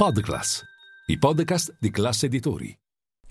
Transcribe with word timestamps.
Podclass, 0.00 0.62
i 1.06 1.18
podcast 1.18 1.76
di 1.80 1.90
classe 1.90 2.26
editori. 2.26 2.72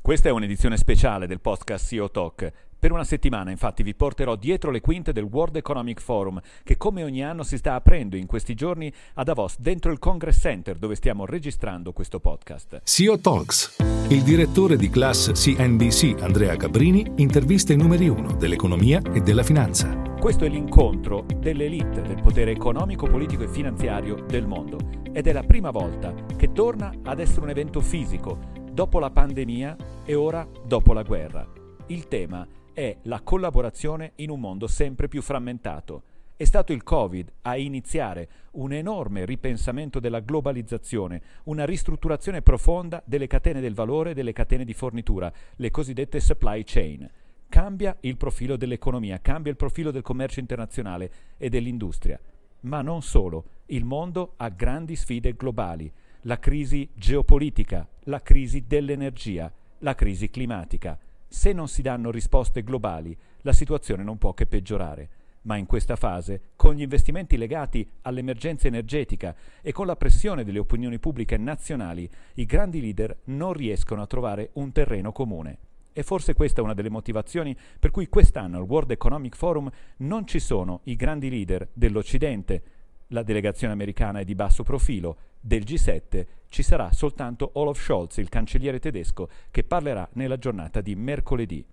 Questa 0.01 0.27
è 0.27 0.33
un'edizione 0.33 0.75
speciale 0.75 1.25
del 1.25 1.39
podcast 1.39 1.87
CEO 1.87 2.11
Talk. 2.11 2.51
Per 2.79 2.91
una 2.91 3.03
settimana 3.03 3.49
infatti 3.49 3.81
vi 3.81 3.95
porterò 3.95 4.35
dietro 4.35 4.69
le 4.69 4.81
quinte 4.81 5.11
del 5.11 5.23
World 5.23 5.55
Economic 5.55 5.99
Forum 5.99 6.39
che 6.63 6.77
come 6.77 7.03
ogni 7.03 7.23
anno 7.23 7.41
si 7.41 7.57
sta 7.57 7.73
aprendo 7.73 8.15
in 8.15 8.27
questi 8.27 8.53
giorni 8.53 8.93
a 9.15 9.23
Davos 9.23 9.59
dentro 9.59 9.91
il 9.91 9.97
Congress 9.97 10.39
Center 10.39 10.77
dove 10.77 10.93
stiamo 10.93 11.25
registrando 11.25 11.91
questo 11.91 12.19
podcast. 12.19 12.81
CEO 12.83 13.19
Talks. 13.19 13.77
Il 14.09 14.21
direttore 14.21 14.77
di 14.77 14.91
class 14.91 15.31
CNBC 15.31 16.21
Andrea 16.21 16.55
Cabrini 16.55 17.13
intervista 17.15 17.73
i 17.73 17.77
numeri 17.77 18.09
uno 18.09 18.33
dell'economia 18.33 19.01
e 19.11 19.21
della 19.21 19.41
finanza. 19.41 19.97
Questo 20.19 20.45
è 20.45 20.47
l'incontro 20.47 21.25
dell'elite 21.35 22.03
del 22.03 22.21
potere 22.21 22.51
economico, 22.51 23.07
politico 23.07 23.41
e 23.41 23.47
finanziario 23.47 24.23
del 24.27 24.45
mondo 24.45 24.77
ed 25.11 25.25
è 25.25 25.31
la 25.31 25.43
prima 25.43 25.71
volta 25.71 26.13
che 26.35 26.51
torna 26.51 26.93
ad 27.03 27.19
essere 27.19 27.41
un 27.41 27.49
evento 27.49 27.81
fisico 27.81 28.37
dopo 28.71 28.99
la 28.99 29.09
pandemia 29.09 29.75
e 30.05 30.13
ora 30.13 30.47
dopo 30.63 30.93
la 30.93 31.01
guerra. 31.01 31.47
Il 31.87 32.07
tema 32.07 32.45
è 32.45 32.66
la 33.03 33.21
collaborazione 33.21 34.11
in 34.17 34.29
un 34.29 34.39
mondo 34.39 34.67
sempre 34.67 35.07
più 35.07 35.23
frammentato. 35.23 36.03
È 36.35 36.43
stato 36.43 36.73
il 36.73 36.83
Covid 36.83 37.31
a 37.41 37.57
iniziare 37.57 38.29
un 38.51 38.71
enorme 38.71 39.25
ripensamento 39.25 39.99
della 39.99 40.19
globalizzazione, 40.19 41.21
una 41.45 41.65
ristrutturazione 41.65 42.43
profonda 42.43 43.01
delle 43.03 43.25
catene 43.25 43.61
del 43.61 43.73
valore 43.73 44.11
e 44.11 44.13
delle 44.13 44.33
catene 44.33 44.63
di 44.63 44.75
fornitura, 44.75 45.33
le 45.55 45.71
cosiddette 45.71 46.19
supply 46.19 46.63
chain. 46.63 47.09
Cambia 47.49 47.97
il 48.01 48.17
profilo 48.17 48.55
dell'economia, 48.55 49.19
cambia 49.19 49.49
il 49.49 49.57
profilo 49.57 49.89
del 49.89 50.03
commercio 50.03 50.39
internazionale 50.39 51.11
e 51.37 51.49
dell'industria. 51.49 52.19
Ma 52.59 52.83
non 52.83 53.01
solo, 53.01 53.45
il 53.67 53.85
mondo 53.85 54.33
ha 54.37 54.49
grandi 54.49 54.95
sfide 54.95 55.33
globali, 55.33 55.91
la 56.21 56.37
crisi 56.37 56.87
geopolitica, 56.93 57.87
la 58.03 58.21
crisi 58.21 58.65
dell'energia, 58.67 59.51
la 59.79 59.95
crisi 59.95 60.29
climatica. 60.29 60.99
Se 61.27 61.51
non 61.51 61.67
si 61.67 61.81
danno 61.81 62.09
risposte 62.09 62.63
globali, 62.63 63.15
la 63.41 63.53
situazione 63.53 64.03
non 64.03 64.17
può 64.17 64.33
che 64.33 64.45
peggiorare. 64.45 65.09
Ma 65.43 65.55
in 65.55 65.65
questa 65.65 65.95
fase, 65.95 66.41
con 66.55 66.73
gli 66.73 66.81
investimenti 66.81 67.37
legati 67.37 67.87
all'emergenza 68.01 68.67
energetica 68.67 69.35
e 69.61 69.71
con 69.71 69.85
la 69.85 69.95
pressione 69.95 70.43
delle 70.43 70.59
opinioni 70.59 70.99
pubbliche 70.99 71.37
nazionali, 71.37 72.09
i 72.35 72.45
grandi 72.45 72.81
leader 72.81 73.17
non 73.25 73.53
riescono 73.53 74.01
a 74.01 74.07
trovare 74.07 74.49
un 74.53 74.71
terreno 74.71 75.11
comune. 75.11 75.57
E 75.93 76.03
forse 76.03 76.33
questa 76.33 76.61
è 76.61 76.63
una 76.63 76.73
delle 76.73 76.89
motivazioni 76.89 77.57
per 77.79 77.91
cui 77.91 78.07
quest'anno 78.07 78.57
al 78.57 78.63
World 78.63 78.91
Economic 78.91 79.35
Forum 79.35 79.69
non 79.97 80.27
ci 80.27 80.39
sono 80.39 80.81
i 80.83 80.95
grandi 80.95 81.29
leader 81.29 81.67
dell'Occidente, 81.73 82.61
la 83.07 83.23
delegazione 83.23 83.73
americana 83.73 84.19
è 84.19 84.23
di 84.23 84.35
basso 84.35 84.63
profilo, 84.63 85.17
del 85.39 85.63
G7 85.63 86.25
ci 86.49 86.63
sarà 86.63 86.91
soltanto 86.91 87.51
Olaf 87.53 87.81
Scholz, 87.81 88.17
il 88.17 88.29
cancelliere 88.29 88.79
tedesco, 88.79 89.29
che 89.51 89.63
parlerà 89.63 90.07
nella 90.13 90.37
giornata 90.37 90.81
di 90.81 90.95
mercoledì. 90.95 91.63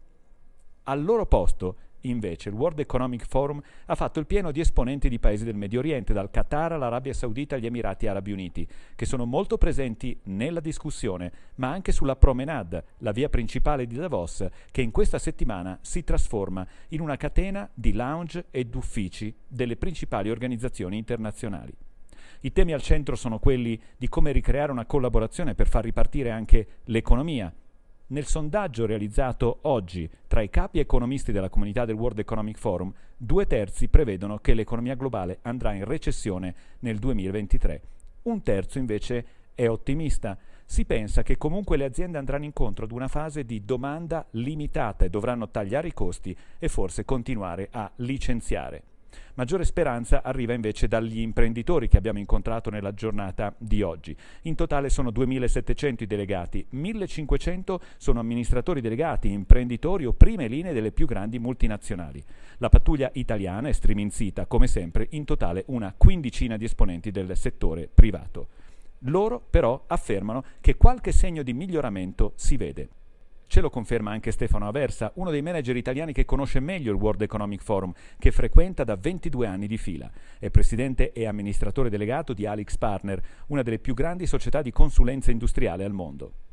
Al 0.85 1.03
loro 1.03 1.27
posto 1.27 1.77
Invece 2.07 2.51
il 2.51 2.55
World 2.55 2.81
Economic 2.81 3.27
Forum 3.27 3.63
ha 3.87 3.95
fatto 3.95 4.21
il 4.21 4.27
pieno 4.27 4.51
di 4.51 4.61
esponenti 4.61 5.09
di 5.09 5.19
paesi 5.19 5.45
del 5.45 5.57
Medio 5.57 5.79
Oriente, 5.79 6.13
dal 6.13 6.31
Qatar 6.31 6.73
all'Arabia 6.73 7.15
Saudita 7.15 7.57
agli 7.57 7.67
Emirati 7.67 8.07
Arabi 8.07 8.33
Uniti, 8.33 8.67
che 8.95 9.07
sono 9.07 9.25
molto 9.25 9.57
presenti 9.57 10.19
nella 10.25 10.61
discussione, 10.61 11.33
ma 11.57 11.71
anche 11.71 11.93
sulla 11.93 12.17
promenade, 12.17 12.85
la 12.99 13.13
via 13.13 13.31
principale 13.31 13.87
di 13.87 13.95
Davos, 13.95 14.47
che 14.71 14.83
in 14.83 14.91
questa 14.91 15.19
settimana 15.19 15.79
si 15.81 16.05
trasforma 16.05 16.67
in 16.89 17.01
una 17.01 17.17
catena 17.17 17.69
di 17.73 17.93
lounge 17.95 18.47
ed 18.51 18.75
uffici 18.75 19.35
delle 19.47 19.77
principali 19.77 20.29
organizzazioni 20.29 20.99
internazionali. 20.99 21.73
I 22.41 22.53
temi 22.53 22.75
al 22.75 22.83
centro 22.83 23.17
sono 23.17 23.39
quelli 23.39 23.81
di 23.97 24.09
come 24.11 24.31
ricreare 24.31 24.71
una 24.71 24.85
collaborazione 24.85 25.55
per 25.55 25.69
far 25.69 25.85
ripartire 25.85 26.31
anche 26.31 26.67
l'economia, 26.85 27.51
nel 28.09 28.27
sondaggio 28.27 28.85
realizzato 28.85 29.59
oggi 29.63 30.09
tra 30.27 30.43
i 30.43 30.51
capi 30.51 30.79
economisti 30.79 31.33
della 31.33 31.49
comunità 31.49 31.85
del 31.85 31.97
World 31.97 32.19
Economic 32.19 32.59
Forum, 32.59 32.93
due 33.17 33.47
terzi 33.47 33.89
prevedono 33.89 34.39
che 34.39 34.55
l'economia 34.55 34.95
globale 34.95 35.39
andrà 35.43 35.73
in 35.73 35.85
recessione 35.85 36.55
nel 36.81 36.99
2023. 36.99 37.81
Un 38.23 38.43
terzo 38.43 38.79
invece 38.79 39.27
è 39.55 39.69
ottimista. 39.69 40.37
Si 40.67 40.85
pensa 40.85 41.23
che 41.23 41.37
comunque 41.37 41.77
le 41.77 41.85
aziende 41.85 42.19
andranno 42.19 42.45
incontro 42.45 42.85
ad 42.85 42.93
una 42.93 43.09
fase 43.09 43.45
di 43.45 43.65
domanda 43.65 44.27
limitata 44.33 45.05
e 45.05 45.11
dovranno 45.11 45.49
tagliare 45.49 45.89
i 45.89 45.95
costi 45.95 46.37
e 46.59 46.69
forse 46.69 47.05
continuare 47.05 47.69
a 47.71 47.91
licenziare. 47.97 48.94
Maggiore 49.35 49.65
speranza 49.65 50.23
arriva 50.23 50.53
invece 50.53 50.89
dagli 50.89 51.21
imprenditori 51.21 51.89
che 51.89 51.97
abbiamo 51.97 52.19
incontrato 52.19 52.71
nella 52.71 52.95
giornata 52.95 53.55
di 53.59 53.83
oggi. 53.83 54.17
In 54.43 54.55
totale 54.55 54.89
sono 54.89 55.11
2.700 55.11 56.03
i 56.03 56.07
delegati, 56.07 56.67
1.500 56.73 57.77
sono 57.97 58.21
amministratori 58.21 58.81
delegati, 58.81 59.31
imprenditori 59.31 60.05
o 60.05 60.13
prime 60.13 60.49
linee 60.49 60.73
delle 60.73 60.93
più 60.93 61.07
grandi 61.07 61.39
multinazionali. 61.39 62.23
La 62.59 62.69
pattuglia 62.69 63.11
italiana 63.15 63.69
è 63.69 63.73
striminzita, 63.73 64.47
come 64.47 64.67
sempre, 64.67 65.09
in 65.11 65.25
totale 65.25 65.65
una 65.67 65.95
quindicina 65.97 66.57
di 66.57 66.65
esponenti 66.65 67.11
del 67.11 67.37
settore 67.37 67.89
privato. 67.93 68.49
Loro 69.07 69.45
però 69.51 69.85
affermano 69.87 70.45
che 70.61 70.77
qualche 70.77 71.13
segno 71.13 71.43
di 71.43 71.53
miglioramento 71.53 72.33
si 72.37 72.57
vede. 72.57 72.89
Ce 73.47 73.61
lo 73.61 73.71
conferma 73.71 74.11
anche 74.11 74.31
Stefano 74.31 74.67
Aversa, 74.67 75.13
uno 75.17 75.31
dei 75.31 75.43
manager 75.43 75.77
italiani 75.77 76.13
che 76.13 76.25
conosce 76.25 76.61
meglio 76.61 76.93
il 76.93 76.99
World 76.99 77.23
Economic 77.23 77.63
Forum, 77.63 77.93
che 78.19 78.33
frequenta 78.33 78.85
da 78.85 78.97
22 78.97 79.47
anni 79.47 79.67
di 79.67 79.79
fila. 79.79 80.11
È 80.39 80.51
presidente 80.51 81.13
e 81.13 81.27
amministratore 81.27 81.91
delegato 81.91 82.33
di 82.33 82.47
Alix 82.47 82.77
Partner, 82.77 83.23
una 83.49 83.63
delle 83.63 83.79
più 83.79 83.95
grandi 83.95 84.27
società 84.27 84.63
di 84.63 84.73
consulenza 84.73 85.31
industriale 85.31 85.85
al 85.85 85.93
mondo. 85.93 86.44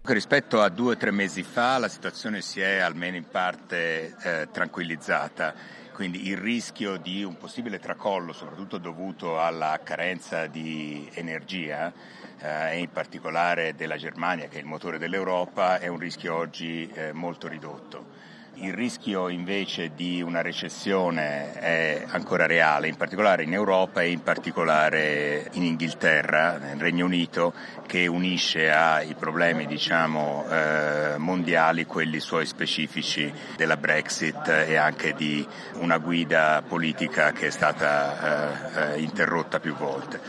Rispetto 0.00 0.62
a 0.62 0.70
due 0.70 0.92
o 0.92 0.96
tre 0.96 1.10
mesi 1.10 1.42
fa 1.42 1.76
la 1.76 1.88
situazione 1.88 2.40
si 2.40 2.60
è 2.60 2.78
almeno 2.78 3.16
in 3.16 3.28
parte 3.28 4.16
eh, 4.22 4.48
tranquillizzata, 4.50 5.54
quindi 5.92 6.28
il 6.28 6.38
rischio 6.38 6.96
di 6.96 7.22
un 7.22 7.36
possibile 7.36 7.78
tracollo, 7.78 8.32
soprattutto 8.32 8.78
dovuto 8.78 9.38
alla 9.38 9.80
carenza 9.82 10.46
di 10.46 11.10
energia, 11.12 11.92
eh, 12.38 12.76
e 12.76 12.78
in 12.78 12.90
particolare 12.90 13.74
della 13.74 13.96
Germania 13.96 14.48
che 14.48 14.56
è 14.56 14.60
il 14.60 14.66
motore 14.66 14.98
dell'Europa, 14.98 15.78
è 15.78 15.88
un 15.88 15.98
rischio 15.98 16.34
oggi 16.34 16.88
eh, 16.88 17.12
molto 17.12 17.48
ridotto. 17.48 18.27
Il 18.60 18.74
rischio 18.74 19.28
invece 19.28 19.92
di 19.94 20.20
una 20.20 20.42
recessione 20.42 21.52
è 21.52 22.04
ancora 22.08 22.44
reale, 22.44 22.88
in 22.88 22.96
particolare 22.96 23.44
in 23.44 23.52
Europa 23.52 24.02
e 24.02 24.10
in 24.10 24.22
particolare 24.24 25.48
in 25.52 25.62
Inghilterra, 25.62 26.58
nel 26.58 26.76
Regno 26.76 27.04
Unito, 27.04 27.54
che 27.86 28.08
unisce 28.08 28.68
ai 28.72 29.14
problemi 29.14 29.64
diciamo, 29.64 30.44
eh, 30.50 31.18
mondiali 31.18 31.86
quelli 31.86 32.18
suoi 32.18 32.46
specifici 32.46 33.32
della 33.56 33.76
Brexit 33.76 34.48
e 34.48 34.74
anche 34.74 35.14
di 35.14 35.46
una 35.74 35.98
guida 35.98 36.60
politica 36.66 37.30
che 37.30 37.46
è 37.46 37.50
stata 37.50 38.92
eh, 38.94 39.00
interrotta 39.00 39.60
più 39.60 39.76
volte. 39.76 40.20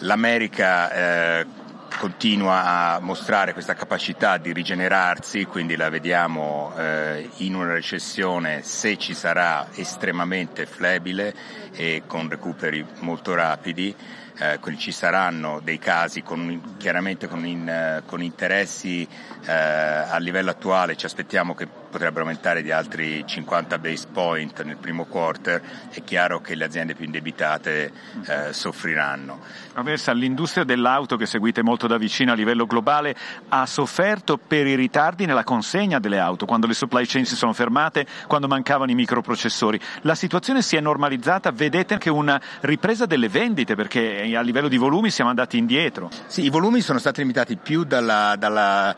L'America 0.00 0.92
eh, 0.92 1.46
continua 1.98 2.94
a 2.94 3.00
mostrare 3.00 3.52
questa 3.52 3.74
capacità 3.74 4.36
di 4.36 4.52
rigenerarsi, 4.52 5.44
quindi 5.44 5.76
la 5.76 5.88
vediamo 5.88 6.72
eh, 6.76 7.28
in 7.38 7.54
una 7.54 7.72
recessione 7.72 8.62
se 8.62 8.96
ci 8.98 9.14
sarà 9.14 9.68
estremamente 9.74 10.66
flebile 10.66 11.34
e 11.72 12.02
con 12.06 12.28
recuperi 12.28 12.84
molto 13.00 13.34
rapidi. 13.34 13.94
Eh, 14.38 14.58
quindi 14.60 14.80
ci 14.82 14.92
saranno 14.92 15.60
dei 15.64 15.78
casi 15.78 16.22
con, 16.22 16.74
chiaramente 16.76 17.26
con, 17.26 17.46
in, 17.46 18.02
con 18.04 18.22
interessi 18.22 19.08
eh, 19.46 19.50
a 19.50 20.18
livello 20.18 20.50
attuale, 20.50 20.94
ci 20.94 21.06
aspettiamo 21.06 21.54
che 21.54 21.66
potrebbero 21.96 22.26
aumentare 22.26 22.62
di 22.62 22.70
altri 22.70 23.24
50 23.26 23.78
base 23.78 24.06
point 24.12 24.62
nel 24.64 24.76
primo 24.76 25.06
quarter, 25.06 25.62
è 25.88 26.04
chiaro 26.04 26.42
che 26.42 26.54
le 26.54 26.66
aziende 26.66 26.94
più 26.94 27.06
indebitate 27.06 27.90
eh, 28.26 28.52
soffriranno. 28.52 29.40
Aversa, 29.72 30.12
l'industria 30.12 30.64
dell'auto 30.64 31.16
che 31.16 31.24
seguite 31.24 31.62
molto 31.62 31.86
da 31.86 31.96
vicino 31.96 32.32
a 32.32 32.34
livello 32.34 32.66
globale 32.66 33.16
ha 33.48 33.64
sofferto 33.64 34.36
per 34.36 34.66
i 34.66 34.74
ritardi 34.74 35.24
nella 35.24 35.42
consegna 35.42 35.98
delle 35.98 36.18
auto, 36.18 36.44
quando 36.44 36.66
le 36.66 36.74
supply 36.74 37.06
chain 37.06 37.24
si 37.24 37.34
sono 37.34 37.54
fermate, 37.54 38.06
quando 38.26 38.46
mancavano 38.46 38.90
i 38.90 38.94
microprocessori. 38.94 39.80
La 40.02 40.14
situazione 40.14 40.60
si 40.60 40.76
è 40.76 40.80
normalizzata, 40.80 41.50
vedete 41.50 41.94
anche 41.94 42.10
una 42.10 42.38
ripresa 42.60 43.06
delle 43.06 43.30
vendite 43.30 43.74
perché 43.74 44.36
a 44.36 44.42
livello 44.42 44.68
di 44.68 44.76
volumi 44.76 45.10
siamo 45.10 45.30
andati 45.30 45.56
indietro. 45.56 46.10
Sì, 46.26 46.44
i 46.44 46.50
volumi 46.50 46.82
sono 46.82 46.98
stati 46.98 47.22
limitati 47.22 47.56
più 47.56 47.84
dalla, 47.84 48.36
dalla 48.36 48.94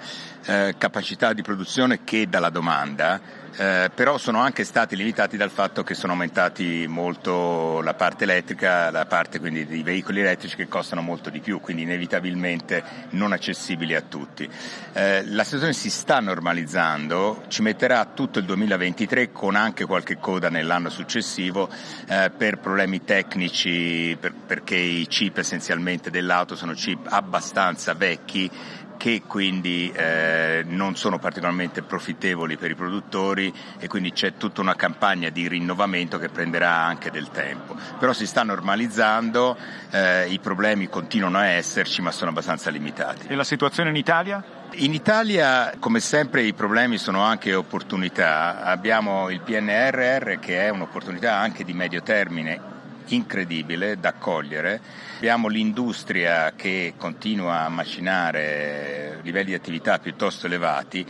eh, 0.49 0.75
capacità 0.79 1.33
di 1.33 1.43
produzione 1.43 2.01
che 2.03 2.29
dalla 2.29 2.51
domanda 2.51 2.87
eh, 2.97 3.91
però 3.93 4.19
sono 4.19 4.39
anche 4.39 4.63
stati 4.63 4.95
limitati 4.95 5.37
dal 5.37 5.51
fatto 5.51 5.83
che 5.83 5.95
sono 5.95 6.13
aumentati 6.13 6.87
molto 6.87 7.81
la 7.81 7.95
parte 7.95 8.23
elettrica, 8.25 8.91
la 8.91 9.07
parte 9.07 9.41
quindi 9.41 9.67
dei 9.67 9.83
veicoli 9.83 10.21
elettrici 10.21 10.55
che 10.55 10.69
costano 10.69 11.01
molto 11.03 11.29
di 11.29 11.41
più, 11.41 11.61
quindi 11.61 11.83
inevitabilmente 11.83 12.83
non 13.11 13.33
accessibili 13.33 13.95
a 13.95 14.03
tutti. 14.03 14.49
Eh, 14.93 15.25
la 15.27 15.43
situazione 15.43 15.73
si 15.73 15.91
sta 15.91 16.21
normalizzando, 16.21 17.45
ci 17.49 17.63
metterà 17.63 18.05
tutto 18.05 18.39
il 18.39 18.45
2023 18.45 19.33
con 19.33 19.57
anche 19.57 19.87
qualche 19.87 20.19
coda 20.19 20.51
nell'anno 20.51 20.89
successivo 20.89 21.69
eh, 22.09 22.31
per 22.31 22.59
problemi 22.59 23.03
tecnici, 23.03 24.17
per, 24.21 24.35
perché 24.35 24.77
i 24.77 25.07
chip 25.09 25.39
essenzialmente 25.39 26.11
dell'auto 26.11 26.55
sono 26.55 26.75
chip 26.75 27.07
abbastanza 27.09 27.95
vecchi 27.95 28.51
che 28.99 29.23
quindi 29.27 29.91
eh, 29.95 30.63
non 30.67 30.97
sono 30.97 31.19
particolarmente 31.19 31.83
profittevoli 31.83 32.59
per 32.59 32.71
i 32.71 32.75
produttori 32.75 33.51
e 33.79 33.87
quindi 33.87 34.13
c'è 34.13 34.35
tutta 34.37 34.61
una 34.61 34.75
campagna 34.75 35.31
di 35.31 35.49
rinnovamento 35.49 36.19
che 36.19 36.29
prenderà 36.29 36.75
anche 36.75 37.11
del 37.11 37.31
tempo. 37.31 37.75
Però 37.99 38.13
si 38.13 38.27
sta 38.27 38.43
normalizzando, 38.43 39.57
eh, 39.91 40.29
i 40.29 40.39
problemi 40.41 40.89
continuano 40.89 41.39
a 41.39 41.47
esserci 41.47 42.03
ma 42.03 42.11
sono 42.11 42.31
abbastanza 42.31 42.69
limitati. 42.69 43.29
E 43.29 43.35
la 43.35 43.45
situazione 43.45 43.89
in 43.89 43.97
Italia? 43.97 44.45
In 44.73 44.93
Italia, 44.93 45.73
come 45.79 46.01
sempre, 46.01 46.43
i 46.43 46.53
problemi 46.53 46.99
sono 46.99 47.23
anche 47.23 47.55
opportunità. 47.55 48.63
Abbiamo 48.65 49.31
il 49.31 49.41
PNRR 49.41 50.39
che 50.41 50.67
è 50.67 50.69
un'opportunità 50.69 51.37
anche 51.37 51.65
di 51.65 51.73
medio 51.73 52.03
termine 52.03 52.77
incredibile 53.15 53.99
da 53.99 54.13
cogliere. 54.15 54.81
Abbiamo 55.17 55.49
l'industria 55.49 56.53
che 56.55 56.95
continua 56.97 57.65
a 57.65 57.69
macinare 57.69 59.21
livelli 59.23 59.47
di 59.47 59.55
attività 59.55 59.99
piuttosto 59.99 60.47
elevati 60.47 61.07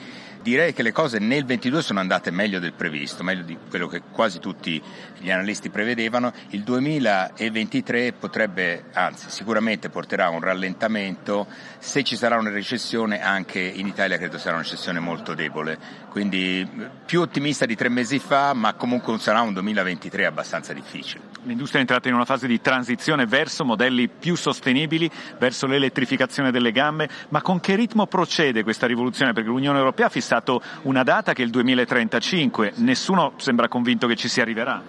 direi 0.48 0.72
che 0.72 0.82
le 0.82 0.92
cose 0.92 1.18
nel 1.18 1.44
22 1.44 1.82
sono 1.82 2.00
andate 2.00 2.30
meglio 2.30 2.58
del 2.58 2.72
previsto, 2.72 3.22
meglio 3.22 3.42
di 3.42 3.56
quello 3.68 3.86
che 3.86 4.02
quasi 4.10 4.38
tutti 4.38 4.82
gli 5.18 5.30
analisti 5.30 5.68
prevedevano. 5.70 6.32
Il 6.50 6.62
2023 6.62 8.12
potrebbe, 8.12 8.84
anzi 8.92 9.30
sicuramente 9.30 9.90
porterà 9.90 10.26
a 10.26 10.30
un 10.30 10.40
rallentamento, 10.40 11.46
se 11.78 12.02
ci 12.02 12.16
sarà 12.16 12.38
una 12.38 12.50
recessione 12.50 13.22
anche 13.22 13.60
in 13.60 13.86
Italia 13.86 14.16
credo 14.16 14.38
sarà 14.38 14.54
una 14.54 14.62
recessione 14.62 15.00
molto 15.00 15.34
debole, 15.34 15.78
quindi 16.10 16.66
più 17.04 17.20
ottimista 17.20 17.66
di 17.66 17.76
tre 17.76 17.88
mesi 17.88 18.18
fa, 18.18 18.52
ma 18.54 18.74
comunque 18.74 19.18
sarà 19.18 19.40
un 19.40 19.52
2023 19.52 20.26
abbastanza 20.26 20.72
difficile. 20.72 21.22
L'industria 21.44 21.78
è 21.78 21.82
entrata 21.82 22.08
in 22.08 22.14
una 22.14 22.24
fase 22.24 22.46
di 22.46 22.60
transizione 22.60 23.26
verso 23.26 23.64
modelli 23.64 24.08
più 24.08 24.34
sostenibili, 24.34 25.10
verso 25.38 25.66
l'elettrificazione 25.66 26.50
delle 26.50 26.72
gambe, 26.72 27.08
ma 27.28 27.42
con 27.42 27.60
che 27.60 27.74
ritmo 27.74 28.06
procede 28.06 28.62
questa 28.62 28.86
rivoluzione? 28.86 29.32
Perché 29.32 29.48
l'Unione 29.48 29.78
Europea 29.78 30.06
ha 30.06 30.10
fissato 30.10 30.37
fissato 30.38 30.62
una 30.82 31.02
data 31.02 31.32
che 31.32 31.42
è 31.42 31.44
il 31.44 31.50
2035, 31.50 32.74
nessuno 32.76 33.32
sembra 33.36 33.68
convinto 33.68 34.06
che 34.06 34.16
ci 34.16 34.28
si 34.28 34.40
arriverà. 34.40 34.82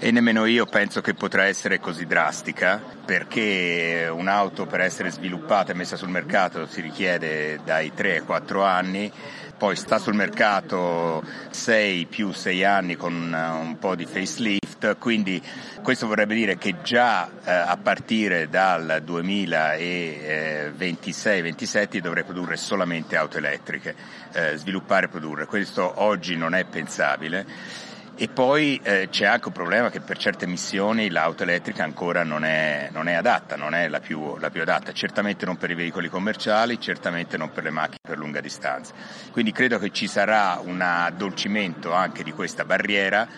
E 0.00 0.12
nemmeno 0.12 0.44
io 0.46 0.64
penso 0.66 1.00
che 1.00 1.14
potrà 1.14 1.44
essere 1.44 1.80
così 1.80 2.06
drastica, 2.06 2.80
perché 3.04 4.08
un'auto 4.10 4.66
per 4.66 4.80
essere 4.80 5.10
sviluppata 5.10 5.72
e 5.72 5.74
messa 5.74 5.96
sul 5.96 6.08
mercato 6.08 6.66
si 6.66 6.80
richiede 6.80 7.58
dai 7.64 7.92
3 7.92 8.18
ai 8.18 8.22
4 8.22 8.64
anni, 8.64 9.10
poi 9.58 9.74
sta 9.74 9.98
sul 9.98 10.14
mercato 10.14 11.20
6 11.50 12.06
più 12.06 12.30
6 12.32 12.64
anni 12.64 12.94
con 12.94 13.12
un 13.12 13.76
po' 13.78 13.96
di 13.96 14.06
facelift, 14.06 14.96
quindi 14.98 15.42
questo 15.82 16.06
vorrebbe 16.06 16.36
dire 16.36 16.56
che 16.56 16.76
già 16.82 17.28
eh, 17.44 17.50
a 17.50 17.76
partire 17.76 18.48
dal 18.48 19.02
2026-27 19.04 21.98
dovrei 21.98 22.22
produrre 22.22 22.56
solamente 22.56 23.16
auto 23.16 23.38
elettriche, 23.38 23.96
eh, 24.32 24.54
sviluppare 24.56 25.06
e 25.06 25.08
produrre. 25.08 25.46
Questo 25.46 26.02
oggi 26.02 26.36
non 26.36 26.54
è 26.54 26.62
pensabile. 26.64 27.87
E 28.20 28.26
poi 28.26 28.80
eh, 28.82 29.06
c'è 29.12 29.26
anche 29.26 29.46
un 29.46 29.52
problema 29.52 29.90
che 29.90 30.00
per 30.00 30.18
certe 30.18 30.44
missioni 30.44 31.08
l'auto 31.08 31.44
elettrica 31.44 31.84
ancora 31.84 32.24
non 32.24 32.44
è, 32.44 32.88
non 32.90 33.06
è 33.06 33.12
adatta, 33.12 33.54
non 33.54 33.74
è 33.74 33.86
la 33.86 34.00
più, 34.00 34.36
la 34.38 34.50
più, 34.50 34.60
adatta, 34.62 34.90
certamente 34.90 35.46
non 35.46 35.56
per 35.56 35.70
i 35.70 35.76
veicoli 35.76 36.08
commerciali, 36.08 36.80
certamente 36.80 37.36
non 37.36 37.52
per 37.52 37.62
le 37.62 37.70
macchine 37.70 38.00
per 38.02 38.18
lunga 38.18 38.40
distanza. 38.40 38.92
Quindi 39.30 39.52
credo 39.52 39.78
che 39.78 39.92
ci 39.92 40.08
sarà 40.08 40.60
un 40.60 40.80
addolcimento 40.80 41.92
anche 41.92 42.24
di 42.24 42.32
questa 42.32 42.64
barriera 42.64 43.28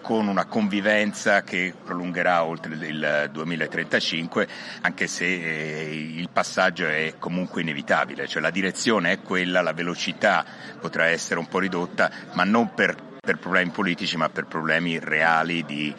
con 0.00 0.26
una 0.26 0.46
convivenza 0.46 1.42
che 1.42 1.74
prolungherà 1.84 2.42
oltre 2.42 2.72
il 2.72 3.28
2035, 3.30 4.48
anche 4.80 5.06
se 5.06 5.26
eh, 5.26 6.14
il 6.16 6.30
passaggio 6.32 6.86
è 6.86 7.16
comunque 7.18 7.60
inevitabile, 7.60 8.26
cioè 8.26 8.40
la 8.40 8.48
direzione 8.48 9.12
è 9.12 9.20
quella, 9.20 9.60
la 9.60 9.74
velocità 9.74 10.46
potrà 10.80 11.08
essere 11.08 11.38
un 11.38 11.46
po' 11.46 11.58
ridotta, 11.58 12.10
ma 12.32 12.44
non 12.44 12.72
per 12.72 13.08
per 13.30 13.38
problemi 13.38 13.70
politici 13.70 14.16
ma 14.16 14.28
per 14.28 14.46
problemi 14.46 14.98
reali 14.98 15.64
di 15.64 15.94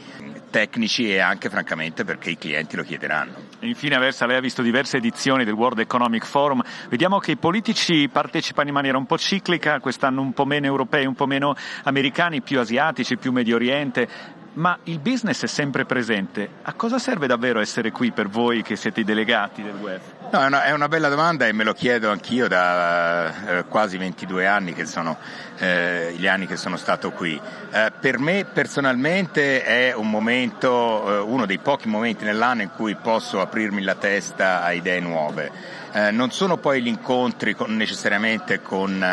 tecnici 0.49 1.09
e 1.09 1.19
anche 1.19 1.49
francamente 1.49 2.03
perché 2.03 2.31
i 2.31 2.37
clienti 2.37 2.75
lo 2.75 2.83
chiederanno. 2.83 3.35
Infine 3.61 3.95
Aversa, 3.95 4.25
lei 4.25 4.35
ha 4.35 4.41
visto 4.41 4.61
diverse 4.61 4.97
edizioni 4.97 5.45
del 5.45 5.53
World 5.53 5.79
Economic 5.79 6.25
Forum, 6.25 6.61
vediamo 6.89 7.19
che 7.19 7.31
i 7.31 7.37
politici 7.37 8.09
partecipano 8.11 8.67
in 8.67 8.73
maniera 8.73 8.97
un 8.97 9.05
po' 9.05 9.17
ciclica, 9.17 9.79
quest'anno 9.79 10.21
un 10.21 10.33
po' 10.33 10.45
meno 10.45 10.65
europei, 10.65 11.05
un 11.05 11.15
po' 11.15 11.25
meno 11.25 11.55
americani, 11.83 12.41
più 12.41 12.59
asiatici, 12.59 13.15
più 13.15 13.31
Medio 13.31 13.55
Oriente, 13.55 14.09
ma 14.53 14.77
il 14.83 14.99
business 14.99 15.43
è 15.43 15.47
sempre 15.47 15.85
presente. 15.85 16.47
A 16.63 16.73
cosa 16.73 16.99
serve 16.99 17.27
davvero 17.27 17.59
essere 17.59 17.91
qui 17.91 18.11
per 18.11 18.27
voi 18.27 18.61
che 18.63 18.75
siete 18.75 19.01
i 19.01 19.03
delegati 19.03 19.61
del 19.61 19.75
web? 19.75 19.99
No, 20.31 20.41
è, 20.41 20.45
una, 20.45 20.63
è 20.63 20.71
una 20.71 20.87
bella 20.87 21.09
domanda 21.09 21.47
e 21.47 21.53
me 21.53 21.63
lo 21.63 21.73
chiedo 21.73 22.09
anch'io 22.09 22.47
da 22.47 23.59
eh, 23.59 23.65
quasi 23.65 23.97
22 23.97 24.47
anni 24.47 24.73
che 24.73 24.85
sono 24.85 25.17
eh, 25.57 26.13
gli 26.17 26.27
anni 26.27 26.47
che 26.47 26.55
sono 26.55 26.77
stato 26.77 27.11
qui. 27.11 27.39
Eh, 27.71 27.91
per 27.99 28.17
me 28.17 28.45
personalmente 28.45 29.63
è 29.63 29.93
un 29.93 30.09
momento, 30.09 31.17
eh, 31.17 31.19
uno 31.19 31.45
dei 31.45 31.59
pochi 31.59 31.87
momenti 31.87 32.23
nell'anno 32.23 32.61
in 32.61 32.71
cui 32.75 32.95
posso 32.95 33.41
aprirmi 33.41 33.81
la 33.81 33.95
testa 33.95 34.63
a 34.63 34.71
idee 34.71 34.99
nuove. 34.99 35.79
Eh, 35.93 36.11
non 36.11 36.31
sono 36.31 36.55
poi 36.57 36.81
gli 36.81 36.87
incontri 36.87 37.53
con, 37.53 37.75
necessariamente 37.75 38.61
con 38.61 39.03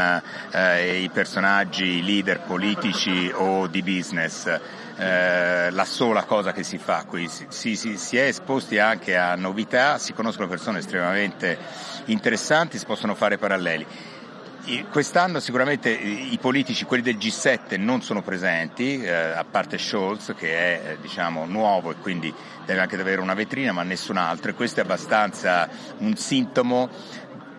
eh, 0.52 1.02
i 1.02 1.08
personaggi, 1.08 1.98
i 1.98 2.04
leader 2.04 2.40
politici 2.40 3.30
o 3.34 3.66
di 3.66 3.82
business, 3.82 4.46
eh, 4.96 5.70
la 5.70 5.84
sola 5.84 6.22
cosa 6.22 6.52
che 6.52 6.62
si 6.62 6.78
fa 6.78 7.04
qui, 7.04 7.28
si, 7.48 7.74
si, 7.74 7.96
si, 7.96 8.16
è 8.16 8.26
esposti 8.26 8.78
anche 8.78 9.16
a 9.16 9.34
novità, 9.34 9.98
si 9.98 10.12
conoscono 10.12 10.46
persone 10.46 10.78
estremamente 10.78 11.58
interessanti, 12.06 12.78
si 12.78 12.86
possono 12.86 13.16
fare 13.16 13.38
paralleli. 13.38 13.86
Quest'anno 14.90 15.40
sicuramente 15.40 15.88
i 15.90 16.36
politici, 16.38 16.84
quelli 16.84 17.02
del 17.02 17.16
G7, 17.16 17.80
non 17.80 18.02
sono 18.02 18.20
presenti, 18.20 19.00
eh, 19.00 19.10
a 19.10 19.44
parte 19.44 19.78
Scholz 19.78 20.34
che 20.36 20.52
è 20.52 20.90
eh, 20.90 20.98
diciamo, 21.00 21.46
nuovo 21.46 21.92
e 21.92 21.94
quindi 21.94 22.32
deve 22.66 22.80
anche 22.80 23.00
avere 23.00 23.22
una 23.22 23.32
vetrina, 23.32 23.72
ma 23.72 23.82
nessun 23.82 24.18
altro. 24.18 24.50
E 24.50 24.54
questo 24.54 24.80
è 24.80 24.82
abbastanza 24.82 25.66
un 25.98 26.14
sintomo 26.16 26.90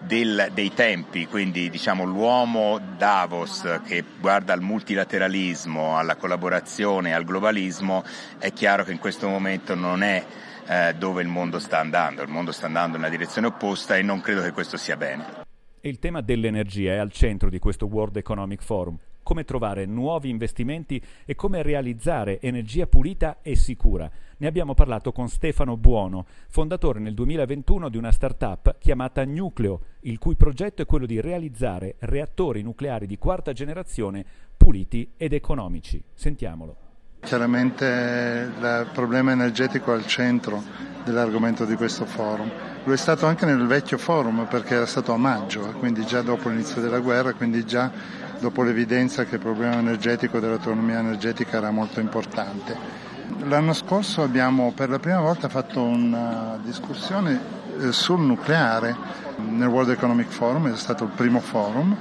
del, 0.01 0.51
dei 0.53 0.71
tempi, 0.73 1.25
quindi 1.25 1.71
diciamo 1.71 2.03
l'uomo 2.03 2.79
Davos 2.97 3.79
che 3.85 4.03
guarda 4.19 4.53
al 4.53 4.61
multilateralismo, 4.61 5.97
alla 5.97 6.15
collaborazione, 6.15 7.15
al 7.15 7.23
globalismo, 7.23 8.03
è 8.37 8.53
chiaro 8.53 8.83
che 8.83 8.91
in 8.91 8.99
questo 8.99 9.27
momento 9.27 9.73
non 9.73 10.03
è 10.03 10.23
eh, 10.67 10.93
dove 10.95 11.23
il 11.23 11.27
mondo 11.27 11.57
sta 11.57 11.79
andando, 11.79 12.21
il 12.21 12.29
mondo 12.29 12.51
sta 12.51 12.67
andando 12.67 12.97
in 12.97 13.01
una 13.01 13.11
direzione 13.11 13.47
opposta 13.47 13.97
e 13.97 14.03
non 14.03 14.21
credo 14.21 14.43
che 14.43 14.51
questo 14.51 14.77
sia 14.77 14.95
bene. 14.95 15.47
Il 15.81 15.97
tema 15.99 16.19
dell'energia 16.19 16.93
è 16.93 16.97
al 16.97 17.11
centro 17.11 17.49
di 17.49 17.57
questo 17.57 17.85
World 17.85 18.17
Economic 18.17 18.61
Forum 18.61 18.97
come 19.23 19.43
trovare 19.43 19.85
nuovi 19.85 20.29
investimenti 20.29 20.99
e 21.23 21.35
come 21.35 21.61
realizzare 21.61 22.41
energia 22.41 22.87
pulita 22.87 23.37
e 23.43 23.55
sicura. 23.55 24.09
Ne 24.37 24.47
abbiamo 24.47 24.73
parlato 24.73 25.11
con 25.11 25.29
Stefano 25.29 25.77
Buono, 25.77 26.25
fondatore 26.49 26.99
nel 26.99 27.13
2021 27.13 27.89
di 27.89 27.97
una 27.97 28.11
startup 28.11 28.77
chiamata 28.79 29.23
Nucleo, 29.23 29.81
il 30.01 30.17
cui 30.17 30.35
progetto 30.35 30.81
è 30.81 30.85
quello 30.85 31.05
di 31.05 31.21
realizzare 31.21 31.95
reattori 31.99 32.63
nucleari 32.63 33.05
di 33.05 33.19
quarta 33.19 33.53
generazione 33.53 34.25
puliti 34.57 35.11
ed 35.15 35.33
economici. 35.33 36.03
Sentiamolo. 36.13 36.75
Chiaramente 37.19 37.85
il 37.85 38.89
problema 38.93 39.31
energetico 39.31 39.91
è 39.91 39.95
al 39.95 40.07
centro 40.07 40.63
dell'argomento 41.05 41.65
di 41.65 41.75
questo 41.75 42.05
forum. 42.05 42.68
Lo 42.83 42.93
è 42.93 42.97
stato 42.97 43.25
anche 43.25 43.45
nel 43.45 43.67
vecchio 43.67 43.97
forum 43.97 44.47
perché 44.49 44.75
era 44.75 44.85
stato 44.85 45.13
a 45.13 45.17
maggio, 45.17 45.61
quindi 45.77 46.05
già 46.05 46.21
dopo 46.21 46.49
l'inizio 46.49 46.81
della 46.81 46.99
guerra, 46.99 47.33
quindi 47.33 47.65
già 47.65 47.91
dopo 48.39 48.63
l'evidenza 48.63 49.25
che 49.25 49.35
il 49.35 49.41
problema 49.41 49.75
energetico 49.75 50.39
dell'autonomia 50.39 50.99
energetica 50.99 51.57
era 51.57 51.71
molto 51.71 51.99
importante. 51.99 52.75
L'anno 53.43 53.73
scorso 53.73 54.23
abbiamo 54.23 54.71
per 54.73 54.89
la 54.89 54.97
prima 54.99 55.19
volta 55.19 55.49
fatto 55.49 55.83
una 55.83 56.57
discussione 56.63 57.39
eh, 57.79 57.91
sul 57.91 58.21
nucleare 58.21 58.95
nel 59.37 59.67
World 59.67 59.91
Economic 59.91 60.29
Forum, 60.29 60.71
è 60.71 60.77
stato 60.77 61.03
il 61.03 61.11
primo 61.11 61.39
forum 61.41 61.95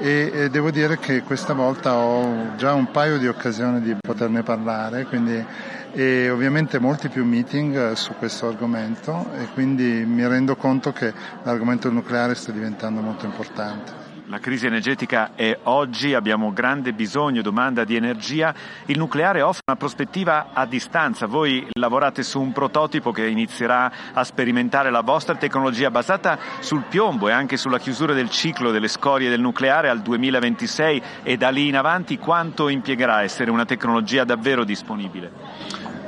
e, 0.00 0.48
devo 0.50 0.70
dire 0.70 0.98
che 0.98 1.22
questa 1.22 1.52
volta 1.52 1.94
ho 1.94 2.56
già 2.56 2.72
un 2.72 2.90
paio 2.90 3.18
di 3.18 3.28
occasioni 3.28 3.80
di 3.80 3.94
poterne 4.00 4.42
parlare, 4.42 5.04
quindi, 5.04 5.44
e 5.92 6.30
ovviamente 6.30 6.78
molti 6.78 7.08
più 7.08 7.24
meeting 7.24 7.92
su 7.92 8.14
questo 8.14 8.48
argomento 8.48 9.30
e 9.38 9.48
quindi 9.52 10.04
mi 10.06 10.26
rendo 10.26 10.56
conto 10.56 10.92
che 10.92 11.12
l'argomento 11.42 11.90
nucleare 11.90 12.34
sta 12.34 12.50
diventando 12.50 13.00
molto 13.02 13.26
importante. 13.26 13.99
La 14.30 14.38
crisi 14.38 14.66
energetica 14.66 15.32
è 15.34 15.58
oggi, 15.64 16.14
abbiamo 16.14 16.52
grande 16.52 16.92
bisogno, 16.92 17.42
domanda 17.42 17.82
di 17.82 17.96
energia. 17.96 18.54
Il 18.86 18.96
nucleare 18.96 19.42
offre 19.42 19.62
una 19.66 19.76
prospettiva 19.76 20.50
a 20.52 20.66
distanza. 20.66 21.26
Voi 21.26 21.66
lavorate 21.72 22.22
su 22.22 22.40
un 22.40 22.52
prototipo 22.52 23.10
che 23.10 23.26
inizierà 23.26 23.90
a 24.12 24.22
sperimentare 24.22 24.92
la 24.92 25.00
vostra 25.00 25.34
tecnologia 25.34 25.90
basata 25.90 26.38
sul 26.60 26.84
piombo 26.88 27.28
e 27.28 27.32
anche 27.32 27.56
sulla 27.56 27.80
chiusura 27.80 28.12
del 28.12 28.30
ciclo 28.30 28.70
delle 28.70 28.86
scorie 28.86 29.30
del 29.30 29.40
nucleare 29.40 29.88
al 29.88 30.00
2026 30.00 31.02
e 31.24 31.36
da 31.36 31.48
lì 31.48 31.66
in 31.66 31.76
avanti 31.76 32.16
quanto 32.16 32.68
impiegherà 32.68 33.22
essere 33.22 33.50
una 33.50 33.64
tecnologia 33.64 34.22
davvero 34.22 34.62
disponibile? 34.62 35.32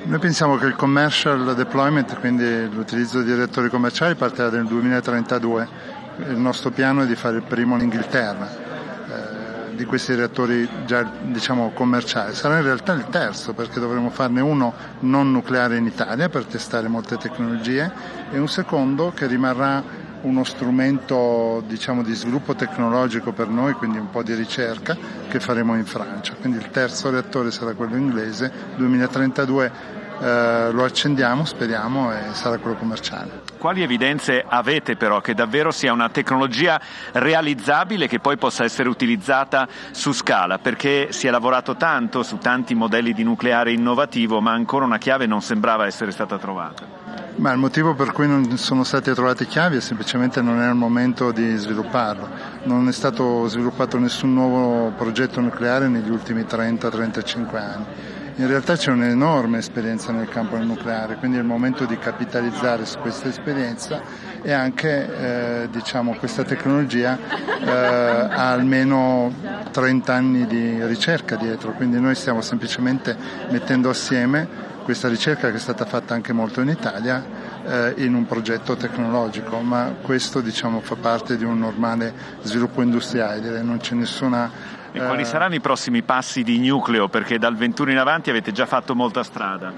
Noi 0.05 0.21
pensiamo 0.21 0.57
che 0.59 0.67
il 0.67 0.76
commercial 0.76 1.57
deployment, 1.57 2.21
quindi 2.21 2.69
l'utilizzo 2.71 3.21
di 3.21 3.35
reattori 3.35 3.69
commerciali, 3.69 4.14
partirà 4.14 4.49
nel 4.49 4.67
2032 4.67 6.02
il 6.19 6.37
nostro 6.37 6.71
piano 6.71 7.02
è 7.02 7.07
di 7.07 7.14
fare 7.14 7.37
il 7.37 7.42
primo 7.42 7.76
in 7.76 7.83
Inghilterra 7.83 8.50
eh, 8.50 9.75
di 9.75 9.85
questi 9.85 10.14
reattori 10.14 10.69
già 10.85 11.09
diciamo 11.23 11.71
commerciali. 11.71 12.35
Sarà 12.35 12.59
in 12.59 12.64
realtà 12.64 12.92
il 12.92 13.07
terzo 13.11 13.52
perché 13.54 13.81
dovremo 13.81 14.11
farne 14.11 14.40
uno 14.40 14.73
non 15.00 15.33
nucleare 15.33 15.76
in 15.76 15.87
Italia 15.87 16.28
per 16.28 16.45
testare 16.45 16.88
molte 16.88 17.16
tecnologie 17.16 17.90
e 18.31 18.38
un 18.38 18.49
secondo 18.49 19.12
che 19.14 19.26
rimarrà 19.26 20.00
uno 20.23 20.45
strumento 20.45 21.64
diciamo, 21.66 22.02
di 22.02 22.14
sviluppo 22.14 22.54
tecnologico 22.54 23.33
per 23.33 23.49
noi, 23.49 23.73
quindi 23.73 23.99
un 23.99 24.11
po' 24.11 24.23
di 24.23 24.35
ricerca 24.35 24.97
che 25.28 25.40
faremo 25.40 25.75
in 25.75 25.85
Francia. 25.85 26.35
Quindi 26.40 26.59
il 26.59 26.71
terzo 26.71 27.11
reattore 27.11 27.50
sarà 27.50 27.75
quello 27.75 27.97
inglese, 27.97 28.52
2032 28.76 30.00
eh, 30.23 30.71
lo 30.71 30.85
accendiamo, 30.85 31.45
speriamo, 31.45 32.12
e 32.12 32.33
sarà 32.33 32.59
quello 32.59 32.76
commerciale. 32.76 33.43
Quali 33.59 33.83
evidenze 33.83 34.45
avete 34.47 34.97
però 34.97 35.21
che 35.21 35.35
davvero 35.35 35.73
sia 35.73 35.93
una 35.93 36.09
tecnologia 36.11 36.81
realizzabile 37.12 38.07
che 38.07 38.21
poi 38.21 38.37
possa 38.37 38.62
essere 38.62 38.88
utilizzata 38.88 39.67
su 39.91 40.12
scala? 40.12 40.59
Perché 40.59 41.09
si 41.11 41.26
è 41.26 41.31
lavorato 41.31 41.76
tanto 41.76 42.23
su 42.23 42.38
tanti 42.38 42.75
modelli 42.75 43.12
di 43.12 43.25
nucleare 43.25 43.73
innovativo, 43.73 44.41
ma 44.41 44.52
ancora 44.52 44.85
una 44.85 44.99
chiave 44.99 45.26
non 45.26 45.43
sembrava 45.43 45.87
essere 45.87 46.12
stata 46.12 46.38
trovata. 46.38 47.00
Ma 47.37 47.50
il 47.50 47.59
motivo 47.59 47.95
per 47.95 48.12
cui 48.12 48.29
non 48.29 48.57
sono 48.59 48.85
state 48.85 49.14
trovate 49.14 49.47
chiavi 49.47 49.79
è 49.79 49.81
semplicemente 49.81 50.43
non 50.43 50.61
era 50.61 50.71
il 50.71 50.76
momento 50.76 51.33
di 51.33 51.57
svilupparlo. 51.57 52.29
Non 52.64 52.87
è 52.87 52.93
stato 52.93 53.49
sviluppato 53.49 53.99
nessun 53.99 54.35
nuovo 54.35 54.91
progetto 54.91 55.41
nucleare 55.41 55.88
negli 55.88 56.11
ultimi 56.11 56.43
30-35 56.43 57.57
anni 57.57 58.12
in 58.37 58.47
realtà 58.47 58.77
c'è 58.77 58.91
un'enorme 58.91 59.59
esperienza 59.59 60.11
nel 60.11 60.29
campo 60.29 60.57
del 60.57 60.67
nucleare, 60.67 61.17
quindi 61.17 61.37
è 61.37 61.41
il 61.41 61.47
momento 61.47 61.85
di 61.85 61.99
capitalizzare 61.99 62.87
su 62.87 62.99
questa 62.99 63.29
esperienza 63.29 64.01
e 64.41 64.53
anche 64.53 65.65
eh, 65.65 65.69
diciamo, 65.71 66.15
questa 66.15 66.43
tecnologia 66.43 67.19
eh, 67.61 67.71
ha 67.71 68.51
almeno 68.51 69.33
30 69.71 70.15
anni 70.15 70.47
di 70.47 70.85
ricerca 70.87 71.37
dietro, 71.37 71.73
quindi 71.73 72.01
noi 72.01 72.15
stiamo 72.15 72.41
semplicemente 72.41 73.17
mettendo 73.51 73.91
assieme 73.91 74.71
questa 74.83 75.09
ricerca 75.09 75.51
che 75.51 75.57
è 75.57 75.61
stata 75.61 75.85
fatta 75.85 76.15
anche 76.15 76.33
molto 76.33 76.61
in 76.61 76.69
Italia 76.69 77.25
eh, 77.65 77.95
in 77.99 78.15
un 78.15 78.27
progetto 78.27 78.77
tecnologico, 78.77 79.61
ma 79.61 79.95
questo 80.01 80.41
diciamo, 80.41 80.81
fa 80.81 80.97
parte 80.97 81.37
di 81.37 81.45
un 81.45 81.59
normale 81.59 82.12
sviluppo 82.43 82.83
industriale, 82.83 83.62
non 83.62 83.79
c'è 83.79 83.95
nessuna 83.95 84.81
e 84.93 84.99
quali 84.99 85.25
saranno 85.25 85.55
i 85.55 85.61
prossimi 85.61 86.03
passi 86.03 86.43
di 86.43 86.59
nucleo? 86.59 87.09
Perché 87.09 87.39
dal 87.39 87.57
21 87.57 87.93
in 87.93 87.99
avanti 87.99 88.31
avete 88.31 88.53
già 88.53 88.67
fatto 88.67 88.95
molta 88.95 89.23
strada. 89.23 89.73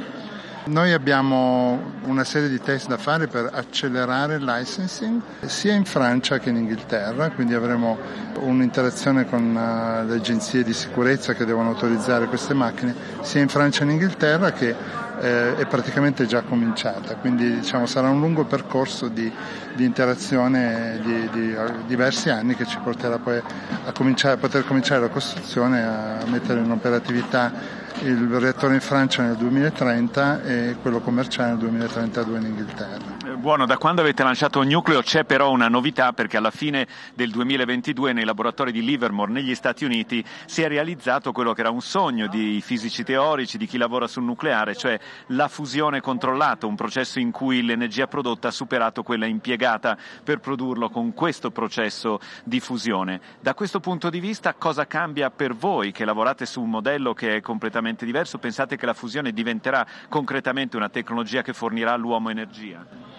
Noi 0.66 0.92
abbiamo 0.92 1.92
una 2.04 2.25
serie 2.25 2.49
di 2.49 2.59
test 2.59 2.88
da 2.88 2.97
fare 2.97 3.26
per 3.26 3.50
accelerare 3.52 4.37
il 4.37 4.44
licensing 4.44 5.21
sia 5.44 5.75
in 5.75 5.85
Francia 5.85 6.38
che 6.38 6.49
in 6.49 6.56
Inghilterra, 6.56 7.30
quindi 7.33 7.52
avremo 7.52 7.99
un'interazione 8.40 9.28
con 9.28 9.54
uh, 9.54 10.09
le 10.09 10.14
agenzie 10.14 10.64
di 10.64 10.73
sicurezza 10.73 11.35
che 11.35 11.44
devono 11.44 11.68
autorizzare 11.68 12.28
queste 12.28 12.54
macchine 12.54 12.94
sia 13.21 13.42
in 13.42 13.49
Francia 13.49 13.80
che 13.80 13.85
in 13.85 13.90
Inghilterra 13.90 14.52
che 14.52 14.75
eh, 15.21 15.56
è 15.56 15.66
praticamente 15.66 16.26
già 16.26 16.42
cominciata, 16.42 17.16
quindi 17.16 17.61
diciamo, 17.61 17.87
sarà 17.87 18.09
un 18.09 18.21
lungo 18.21 18.44
percorso 18.44 19.09
di, 19.09 19.30
di 19.75 19.85
interazione 19.85 21.00
di, 21.02 21.28
di, 21.30 21.56
diversi 21.87 22.30
anni 22.30 22.54
che 22.54 22.66
ci 22.66 22.78
porterà 22.83 23.18
poi 23.18 23.38
a, 23.38 23.92
cominciare, 23.92 24.35
a 24.35 24.38
poter 24.38 24.64
cominciare 24.64 25.00
la 25.00 25.09
costruzione, 25.09 25.83
a 25.83 26.25
mettere 26.26 26.61
in 26.61 26.71
operatività 26.71 27.83
il 28.02 28.26
reattore 28.38 28.75
in 28.75 28.80
Francia 28.80 29.23
nel 29.23 29.37
2030 29.37 30.42
e 30.42 30.76
quello 30.83 31.00
commerciale 31.00 31.50
nel 31.50 31.59
2032 31.59 32.38
in 32.38 32.44
Inghilterra. 32.44 33.24
Buono, 33.44 33.66
da 33.66 33.76
quando 33.76 34.00
avete 34.00 34.22
lanciato 34.22 34.62
nucleo 34.62 35.02
c'è 35.02 35.24
però 35.24 35.50
una 35.50 35.68
novità 35.68 36.14
perché 36.14 36.38
alla 36.38 36.50
fine 36.50 36.86
del 37.12 37.30
2022 37.30 38.14
nei 38.14 38.24
laboratori 38.24 38.72
di 38.72 38.82
Livermore 38.82 39.30
negli 39.30 39.54
Stati 39.54 39.84
Uniti 39.84 40.24
si 40.46 40.62
è 40.62 40.68
realizzato 40.68 41.30
quello 41.30 41.52
che 41.52 41.60
era 41.60 41.68
un 41.68 41.82
sogno 41.82 42.26
di 42.26 42.62
fisici 42.62 43.04
teorici, 43.04 43.58
di 43.58 43.66
chi 43.66 43.76
lavora 43.76 44.06
sul 44.06 44.22
nucleare, 44.22 44.74
cioè 44.74 44.98
la 45.26 45.48
fusione 45.48 46.00
controllata, 46.00 46.64
un 46.64 46.74
processo 46.74 47.18
in 47.18 47.32
cui 47.32 47.62
l'energia 47.62 48.06
prodotta 48.06 48.48
ha 48.48 48.50
superato 48.50 49.02
quella 49.02 49.26
impiegata 49.26 49.98
per 50.24 50.40
produrlo 50.40 50.88
con 50.88 51.12
questo 51.12 51.50
processo 51.50 52.20
di 52.44 52.60
fusione. 52.60 53.20
Da 53.40 53.52
questo 53.52 53.78
punto 53.78 54.08
di 54.08 54.20
vista 54.20 54.54
cosa 54.54 54.86
cambia 54.86 55.28
per 55.28 55.54
voi 55.54 55.92
che 55.92 56.06
lavorate 56.06 56.46
su 56.46 56.62
un 56.62 56.70
modello 56.70 57.12
che 57.12 57.36
è 57.36 57.40
completamente 57.42 58.06
diverso? 58.06 58.38
Pensate 58.38 58.78
che 58.78 58.86
la 58.86 58.94
fusione 58.94 59.32
diventerà 59.32 59.86
concretamente 60.08 60.78
una 60.78 60.88
tecnologia 60.88 61.42
che 61.42 61.52
fornirà 61.52 61.92
all'uomo 61.92 62.30
energia? 62.30 63.13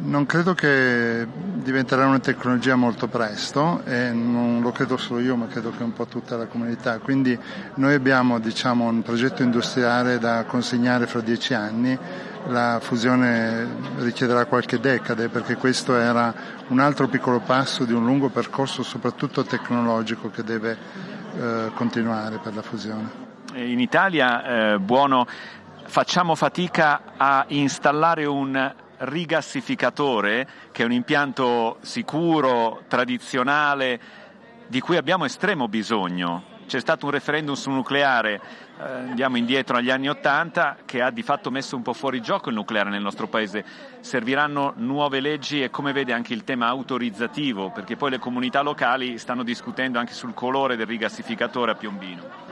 Non 0.00 0.26
credo 0.26 0.54
che 0.54 1.26
diventerà 1.54 2.06
una 2.06 2.20
tecnologia 2.20 2.76
molto 2.76 3.08
presto 3.08 3.82
e 3.84 4.10
non 4.12 4.60
lo 4.62 4.70
credo 4.70 4.96
solo 4.96 5.18
io, 5.18 5.34
ma 5.34 5.46
credo 5.46 5.72
che 5.76 5.82
un 5.82 5.92
po' 5.92 6.06
tutta 6.06 6.36
la 6.36 6.46
comunità. 6.46 6.98
Quindi 6.98 7.36
noi 7.74 7.94
abbiamo 7.94 8.38
diciamo, 8.38 8.86
un 8.86 9.02
progetto 9.02 9.42
industriale 9.42 10.18
da 10.18 10.44
consegnare 10.44 11.06
fra 11.06 11.20
dieci 11.20 11.52
anni, 11.52 11.98
la 12.46 12.78
fusione 12.80 13.66
richiederà 13.98 14.44
qualche 14.46 14.78
decade 14.78 15.28
perché 15.28 15.56
questo 15.56 15.96
era 15.96 16.32
un 16.68 16.78
altro 16.78 17.08
piccolo 17.08 17.40
passo 17.40 17.84
di 17.84 17.92
un 17.92 18.04
lungo 18.04 18.28
percorso, 18.28 18.84
soprattutto 18.84 19.42
tecnologico, 19.42 20.30
che 20.30 20.44
deve 20.44 20.76
eh, 21.36 21.70
continuare 21.74 22.38
per 22.38 22.54
la 22.54 22.62
fusione. 22.62 23.26
In 23.54 23.80
Italia, 23.80 24.74
eh, 24.74 24.78
buono, 24.78 25.26
facciamo 25.86 26.36
fatica 26.36 27.00
a 27.16 27.44
installare 27.48 28.24
un 28.26 28.86
rigassificatore, 28.98 30.48
che 30.72 30.82
è 30.82 30.84
un 30.84 30.92
impianto 30.92 31.78
sicuro, 31.80 32.82
tradizionale, 32.88 34.00
di 34.66 34.80
cui 34.80 34.96
abbiamo 34.96 35.24
estremo 35.24 35.68
bisogno. 35.68 36.56
C'è 36.66 36.80
stato 36.80 37.06
un 37.06 37.12
referendum 37.12 37.54
sul 37.54 37.72
nucleare, 37.72 38.40
eh, 38.78 38.82
andiamo 38.82 39.38
indietro 39.38 39.78
agli 39.78 39.90
anni 39.90 40.08
Ottanta, 40.10 40.76
che 40.84 41.00
ha 41.00 41.10
di 41.10 41.22
fatto 41.22 41.50
messo 41.50 41.76
un 41.76 41.82
po' 41.82 41.94
fuori 41.94 42.20
gioco 42.20 42.50
il 42.50 42.54
nucleare 42.54 42.90
nel 42.90 43.00
nostro 43.00 43.26
paese. 43.26 43.64
Serviranno 44.00 44.74
nuove 44.76 45.20
leggi 45.20 45.62
e 45.62 45.70
come 45.70 45.92
vede 45.92 46.12
anche 46.12 46.34
il 46.34 46.44
tema 46.44 46.66
autorizzativo, 46.66 47.70
perché 47.70 47.96
poi 47.96 48.10
le 48.10 48.18
comunità 48.18 48.60
locali 48.60 49.16
stanno 49.16 49.42
discutendo 49.42 49.98
anche 49.98 50.12
sul 50.12 50.34
colore 50.34 50.76
del 50.76 50.86
rigassificatore 50.86 51.70
a 51.70 51.74
Piombino. 51.74 52.47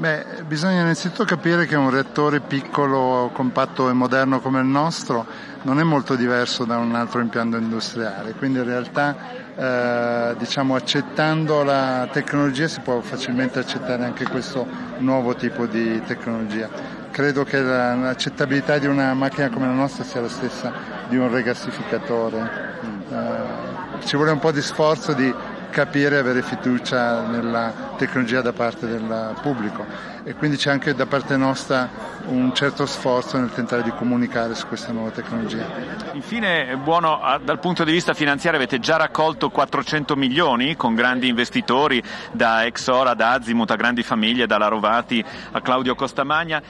Beh, 0.00 0.44
bisogna 0.46 0.80
innanzitutto 0.80 1.26
capire 1.26 1.66
che 1.66 1.76
un 1.76 1.90
reattore 1.90 2.40
piccolo, 2.40 3.28
compatto 3.34 3.90
e 3.90 3.92
moderno 3.92 4.40
come 4.40 4.60
il 4.60 4.64
nostro 4.64 5.26
non 5.64 5.78
è 5.78 5.82
molto 5.82 6.14
diverso 6.16 6.64
da 6.64 6.78
un 6.78 6.94
altro 6.94 7.20
impianto 7.20 7.58
industriale, 7.58 8.32
quindi 8.32 8.60
in 8.60 8.64
realtà 8.64 9.14
eh, 9.54 10.36
diciamo, 10.38 10.74
accettando 10.74 11.62
la 11.62 12.08
tecnologia 12.10 12.66
si 12.66 12.80
può 12.80 13.02
facilmente 13.02 13.58
accettare 13.58 14.02
anche 14.02 14.26
questo 14.26 14.66
nuovo 15.00 15.34
tipo 15.34 15.66
di 15.66 16.00
tecnologia. 16.06 16.70
Credo 17.10 17.44
che 17.44 17.60
la, 17.60 17.94
l'accettabilità 17.94 18.78
di 18.78 18.86
una 18.86 19.12
macchina 19.12 19.50
come 19.50 19.66
la 19.66 19.74
nostra 19.74 20.02
sia 20.02 20.22
la 20.22 20.30
stessa 20.30 20.72
di 21.10 21.18
un 21.18 21.30
regassificatore. 21.30 22.78
Eh, 23.10 24.06
ci 24.06 24.16
vuole 24.16 24.30
un 24.30 24.38
po' 24.38 24.50
di 24.50 24.62
sforzo 24.62 25.12
di 25.12 25.30
capire 25.70 26.16
e 26.16 26.18
avere 26.18 26.42
fiducia 26.42 27.22
nella 27.26 27.94
tecnologia 27.96 28.42
da 28.42 28.52
parte 28.52 28.86
del 28.86 29.34
pubblico 29.40 29.86
e 30.24 30.34
quindi 30.34 30.56
c'è 30.56 30.70
anche 30.70 30.94
da 30.94 31.06
parte 31.06 31.36
nostra 31.36 31.88
un 32.26 32.54
certo 32.54 32.84
sforzo 32.86 33.38
nel 33.38 33.50
tentare 33.52 33.82
di 33.82 33.90
comunicare 33.90 34.54
su 34.54 34.66
questa 34.66 34.92
nuova 34.92 35.10
tecnologia. 35.10 35.64
Infine, 36.12 36.76
buono, 36.76 37.20
dal 37.42 37.58
punto 37.58 37.84
di 37.84 37.92
vista 37.92 38.12
finanziario 38.12 38.58
avete 38.58 38.78
già 38.78 38.96
raccolto 38.96 39.48
400 39.48 40.16
milioni 40.16 40.76
con 40.76 40.94
grandi 40.94 41.28
investitori 41.28 42.02
da 42.32 42.64
Exora, 42.66 43.14
da 43.14 43.32
Azimut, 43.32 43.70
a 43.70 43.76
grandi 43.76 44.02
famiglie, 44.02 44.46
da 44.46 44.58
Larovati 44.58 45.24
a 45.52 45.60
Claudio 45.60 45.94
Costamagna. 45.94 46.62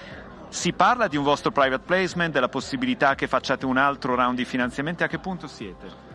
Si 0.49 0.73
parla 0.73 1.09
di 1.09 1.17
un 1.17 1.25
vostro 1.25 1.51
private 1.51 1.83
placement, 1.85 2.33
della 2.33 2.49
possibilità 2.49 3.15
che 3.15 3.27
facciate 3.27 3.67
un 3.67 3.77
altro 3.77 4.15
round 4.15 4.37
di 4.37 4.45
finanziamenti, 4.45 5.03
a 5.03 5.07
che 5.07 5.19
punto 5.19 5.47
siete? 5.47 6.10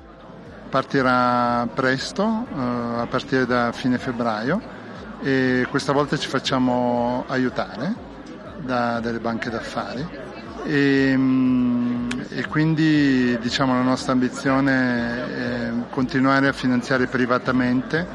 Partirà 0.75 1.65
presto, 1.74 2.46
eh, 2.53 2.60
a 2.60 3.08
partire 3.10 3.46
da 3.46 3.72
fine 3.72 3.98
febbraio 3.98 4.62
e 5.22 5.65
questa 5.70 5.94
volta 5.94 6.17
ci 6.17 6.27
facciamo 6.27 7.24
aiutare 7.27 7.96
da 8.58 9.00
delle 9.00 9.20
banche 9.20 9.50
d'affari 9.50 10.05
e, 10.65 11.13
mm, 11.15 12.10
e 12.27 12.46
quindi 12.48 13.38
diciamo, 13.39 13.72
la 13.72 13.84
nostra 13.84 14.12
ambizione 14.12 15.27
è 15.34 15.72
continuare 15.91 16.50
a 16.50 16.51
finanziare 16.51 17.08
privatamente, 17.08 18.05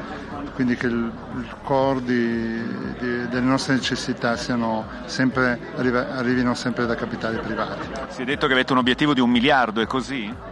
quindi 0.53 0.75
che 0.75 0.85
il, 0.85 1.11
il 1.37 1.55
core 1.63 2.03
di, 2.03 2.61
di, 2.99 3.27
delle 3.27 3.47
nostre 3.47 3.73
necessità 3.73 4.35
sempre, 4.35 5.59
arrivino 5.75 6.53
sempre 6.53 6.85
da 6.85 6.93
capitali 6.93 7.39
privati. 7.39 7.87
Si 8.09 8.21
è 8.21 8.25
detto 8.25 8.45
che 8.45 8.53
avete 8.53 8.71
un 8.71 8.77
obiettivo 8.77 9.15
di 9.15 9.19
un 9.19 9.31
miliardo, 9.31 9.81
è 9.81 9.87
così? 9.87 10.50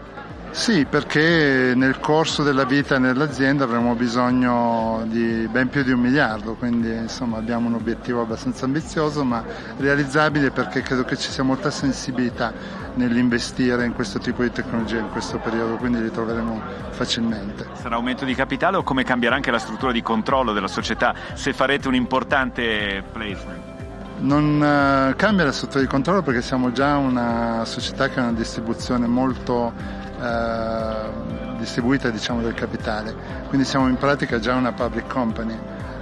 Sì, 0.51 0.85
perché 0.85 1.73
nel 1.75 1.99
corso 1.99 2.43
della 2.43 2.65
vita 2.65 2.97
nell'azienda 2.97 3.63
avremo 3.63 3.93
bisogno 3.93 5.03
di 5.05 5.47
ben 5.49 5.69
più 5.69 5.83
di 5.83 5.91
un 5.91 5.99
miliardo, 5.99 6.55
quindi 6.55 6.91
insomma, 6.91 7.37
abbiamo 7.37 7.67
un 7.67 7.75
obiettivo 7.75 8.21
abbastanza 8.21 8.65
ambizioso 8.65 9.23
ma 9.23 9.43
realizzabile 9.77 10.51
perché 10.51 10.81
credo 10.81 11.05
che 11.05 11.15
ci 11.17 11.29
sia 11.29 11.43
molta 11.43 11.69
sensibilità 11.69 12.51
nell'investire 12.95 13.85
in 13.85 13.93
questo 13.93 14.19
tipo 14.19 14.41
di 14.41 14.51
tecnologia 14.51 14.97
in 14.97 15.09
questo 15.09 15.37
periodo, 15.37 15.75
quindi 15.75 16.01
li 16.01 16.11
troveremo 16.11 16.61
facilmente. 16.89 17.65
Sarà 17.73 17.95
aumento 17.95 18.25
di 18.25 18.33
capitale 18.33 18.77
o 18.77 18.83
come 18.83 19.03
cambierà 19.03 19.35
anche 19.35 19.51
la 19.51 19.59
struttura 19.59 19.91
di 19.91 20.01
controllo 20.01 20.51
della 20.51 20.67
società 20.67 21.13
se 21.33 21.53
farete 21.53 21.87
un 21.87 21.95
importante 21.95 23.03
placement? 23.11 23.77
Non 24.21 24.55
uh, 24.55 25.15
cambia 25.15 25.45
la 25.45 25.53
struttura 25.53 25.81
di 25.81 25.87
controllo 25.87 26.21
perché 26.21 26.41
siamo 26.41 26.73
già 26.73 26.97
una 26.97 27.63
società 27.63 28.09
che 28.09 28.19
ha 28.19 28.23
una 28.23 28.33
distribuzione 28.33 29.07
molto 29.07 29.71
eh, 30.21 31.57
distribuita 31.57 32.09
diciamo, 32.09 32.41
del 32.41 32.53
capitale, 32.53 33.15
quindi 33.47 33.65
siamo 33.65 33.87
in 33.87 33.97
pratica 33.97 34.39
già 34.39 34.55
una 34.55 34.71
public 34.71 35.07
company, 35.07 35.57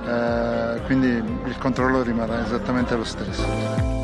eh, 0.06 0.82
quindi 0.86 1.08
il 1.08 1.58
controllo 1.58 2.02
rimarrà 2.04 2.44
esattamente 2.44 2.96
lo 2.96 3.04
stesso. 3.04 3.97